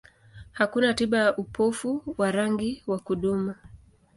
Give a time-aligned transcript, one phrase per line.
[0.51, 3.55] Hakuna tiba ya upofu wa rangi wa kudumu.